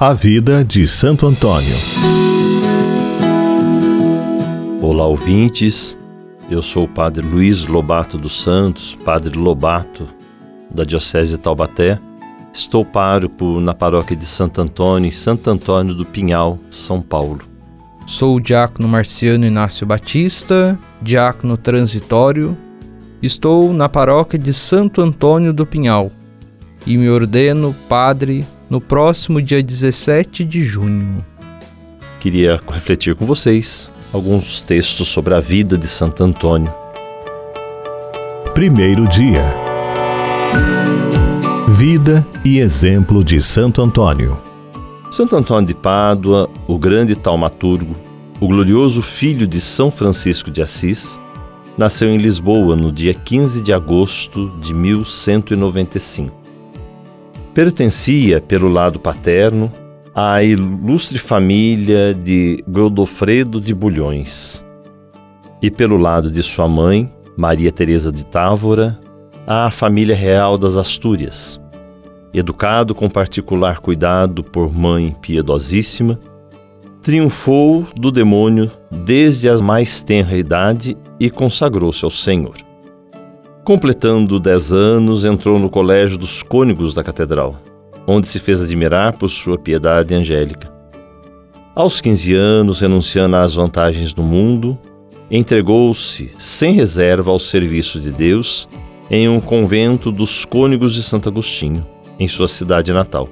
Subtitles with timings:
[0.00, 1.74] A vida de Santo Antônio.
[4.80, 5.98] Olá, ouvintes.
[6.48, 10.06] Eu sou o Padre Luiz Lobato dos Santos, Padre Lobato
[10.70, 11.98] da Diocese de Taubaté.
[12.52, 17.40] Estou pároco na paróquia de Santo Antônio, em Santo Antônio do Pinhal, São Paulo.
[18.06, 22.56] Sou o diácono Marciano Inácio Batista, diácono transitório.
[23.20, 26.08] Estou na paróquia de Santo Antônio do Pinhal
[26.86, 31.24] e me ordeno padre no próximo dia 17 de junho.
[32.20, 36.72] Queria refletir com vocês alguns textos sobre a vida de Santo Antônio.
[38.54, 39.44] Primeiro dia.
[41.76, 44.36] Vida e exemplo de Santo Antônio.
[45.12, 47.96] Santo Antônio de Pádua, o grande taumaturgo,
[48.40, 51.18] o glorioso filho de São Francisco de Assis,
[51.76, 56.37] nasceu em Lisboa no dia 15 de agosto de 1195
[57.58, 59.72] pertencia, pelo lado paterno,
[60.14, 64.64] à ilustre família de Godofredo de Bulhões,
[65.60, 68.96] e pelo lado de sua mãe, Maria Teresa de Távora,
[69.44, 71.60] à família real das Astúrias.
[72.32, 76.16] Educado com particular cuidado por mãe piedosíssima,
[77.02, 82.67] triunfou do demônio desde a mais tenra idade e consagrou-se ao Senhor.
[83.68, 87.60] Completando dez anos, entrou no Colégio dos Cônegos da Catedral,
[88.06, 90.72] onde se fez admirar por sua piedade angélica.
[91.74, 94.78] Aos 15 anos, renunciando às vantagens do mundo,
[95.30, 98.66] entregou-se sem reserva ao serviço de Deus
[99.10, 101.86] em um convento dos Cônegos de Santo Agostinho,
[102.18, 103.28] em sua cidade natal.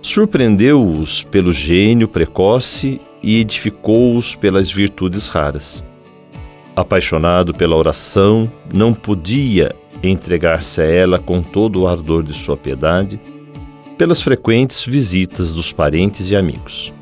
[0.00, 5.86] Surpreendeu-os pelo gênio precoce e edificou-os pelas virtudes raras
[6.80, 13.18] apaixonado pela oração, não podia entregar-se a ela com todo o ardor de sua piedade,
[13.96, 16.92] pelas frequentes visitas dos parentes e amigos.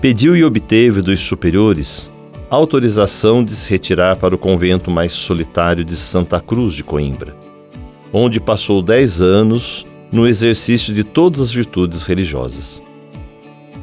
[0.00, 2.10] Pediu e obteve dos superiores
[2.50, 7.36] autorização de se retirar para o convento mais solitário de Santa Cruz de Coimbra,
[8.12, 12.80] onde passou dez anos no exercício de todas as virtudes religiosas.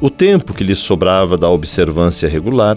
[0.00, 2.76] O tempo que lhe sobrava da observância regular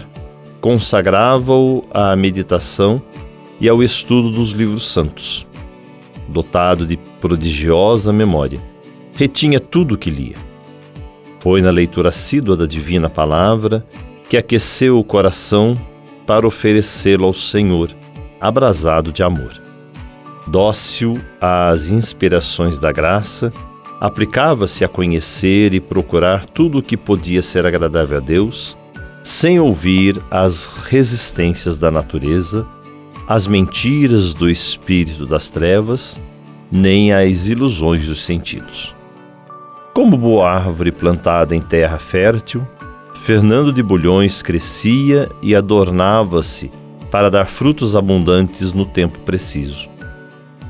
[0.62, 3.02] consagrava-o à meditação
[3.60, 5.48] e ao estudo dos livros santos.
[6.28, 8.62] Dotado de prodigiosa memória,
[9.16, 10.36] retinha tudo o que lia.
[11.40, 13.84] Foi na leitura assídua da divina palavra
[14.30, 15.74] que aqueceu o coração
[16.26, 17.90] para oferecê-lo ao Senhor,
[18.40, 19.60] abrasado de amor.
[20.46, 23.52] Dócil às inspirações da graça,
[24.00, 28.78] aplicava-se a conhecer e procurar tudo o que podia ser agradável a Deus
[29.24, 32.66] sem ouvir as resistências da natureza,
[33.28, 36.20] as mentiras do espírito das trevas,
[36.72, 38.94] nem as ilusões dos sentidos.
[39.94, 42.66] Como boa árvore plantada em terra fértil,
[43.14, 46.72] Fernando de Bulhões crescia e adornava-se
[47.12, 49.90] para dar frutos abundantes no tempo preciso.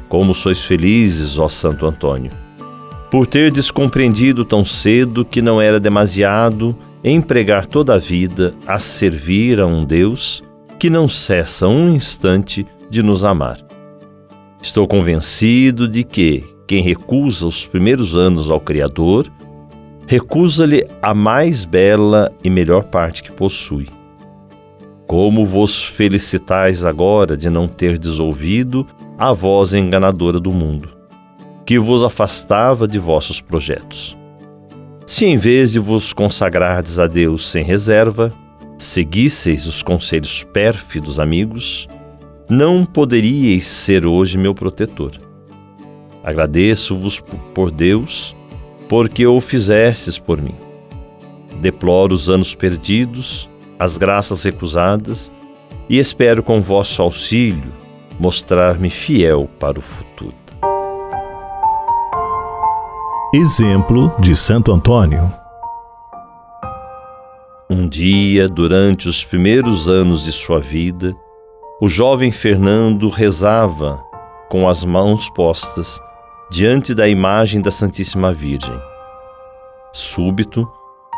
[0.07, 2.31] Como sois felizes, ó Santo Antônio,
[3.11, 9.59] por ter descompreendido tão cedo que não era demasiado empregar toda a vida a servir
[9.59, 10.43] a um Deus
[10.77, 13.59] que não cessa um instante de nos amar.
[14.61, 19.31] Estou convencido de que quem recusa os primeiros anos ao Criador,
[20.05, 23.87] recusa-lhe a mais bela e melhor parte que possui.
[25.07, 28.85] Como vos felicitais agora de não ter desouvido
[29.17, 30.89] a voz enganadora do mundo,
[31.65, 34.18] que vos afastava de vossos projetos.
[35.09, 38.31] Se em vez de vos consagrardes a Deus sem reserva,
[38.77, 41.87] seguisseis os conselhos pérfidos amigos,
[42.47, 45.13] não poderíeis ser hoje meu protetor.
[46.23, 47.19] Agradeço-vos
[47.55, 48.35] por Deus,
[48.87, 50.53] porque o fizestes por mim.
[51.59, 53.49] Deploro os anos perdidos,
[53.79, 55.31] as graças recusadas,
[55.89, 57.73] e espero com vosso auxílio
[58.19, 60.48] mostrar-me fiel para o futuro.
[63.31, 65.31] Exemplo de Santo Antônio.
[67.69, 71.15] Um dia, durante os primeiros anos de sua vida,
[71.79, 74.03] o jovem Fernando rezava
[74.49, 76.01] com as mãos postas
[76.49, 78.75] diante da imagem da Santíssima Virgem.
[79.93, 80.67] Súbito,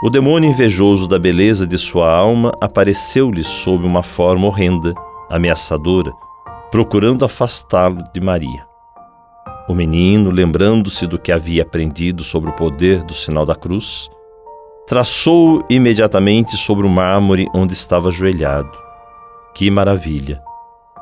[0.04, 4.94] o demônio invejoso da beleza de sua alma apareceu-lhe sob uma forma horrenda,
[5.30, 6.12] ameaçadora,
[6.70, 8.71] procurando afastá-lo de Maria.
[9.68, 14.10] O menino, lembrando-se do que havia aprendido sobre o poder do sinal da cruz,
[14.88, 18.72] traçou imediatamente sobre o mármore onde estava ajoelhado.
[19.54, 20.42] Que maravilha!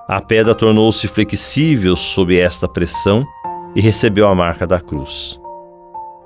[0.08, 3.26] A pedra tornou-se flexível sob esta pressão
[3.76, 5.40] e recebeu a marca da cruz.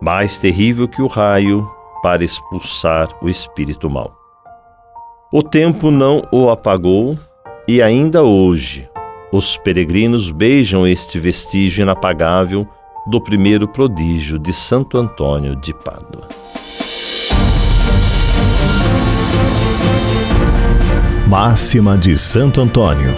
[0.01, 1.69] Mais terrível que o raio,
[2.01, 4.13] para expulsar o espírito mau.
[5.31, 7.18] O tempo não o apagou
[7.68, 8.89] e ainda hoje
[9.33, 12.68] os peregrinos beijam este vestígio inapagável
[13.07, 16.30] do primeiro prodígio de Santo Antônio de Pádua.
[21.27, 23.09] Máxima de Santo Antônio.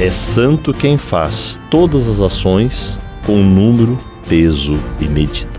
[0.00, 5.55] É santo quem faz todas as ações com número, peso e medida.